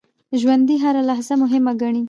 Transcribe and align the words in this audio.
ژوندي 0.41 0.75
هره 0.83 1.01
لحظه 1.09 1.33
مهمه 1.43 1.73
ګڼي 1.81 1.99